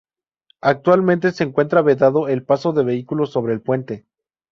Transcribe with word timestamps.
Actualmente 0.61 1.31
se 1.31 1.43
encuentra 1.43 1.83
vedado 1.83 2.27
el 2.27 2.41
paso 2.43 2.73
de 2.73 2.83
vehículos 2.83 3.29
sobre 3.31 3.53
el 3.53 3.61
puente. 3.61 4.07